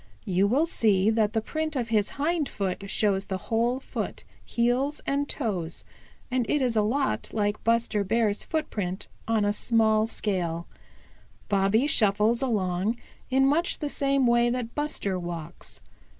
You 0.25 0.47
will 0.47 0.65
see 0.65 1.11
that 1.11 1.33
the 1.33 1.41
print 1.43 1.75
of 1.75 1.89
his 1.89 2.09
hind 2.17 2.49
foot 2.49 2.89
shows 2.89 3.25
the 3.27 3.37
whole 3.37 3.79
foot, 3.79 4.23
heels 4.43 4.99
and 5.05 5.29
toes, 5.29 5.83
and 6.31 6.43
is 6.47 6.75
a 6.75 6.81
lot 6.81 7.29
like 7.33 7.63
Buster 7.63 8.03
Bear's 8.03 8.43
footprint 8.43 9.07
on 9.27 9.45
a 9.45 9.53
small 9.53 10.07
scale. 10.07 10.65
Bobby 11.49 11.85
shuffles 11.85 12.41
along 12.41 12.97
in 13.29 13.45
much 13.45 13.77
the 13.77 13.89
same 13.89 14.25
way 14.25 14.49
that 14.49 14.73
Buster 14.73 15.19
walks. 15.19 15.79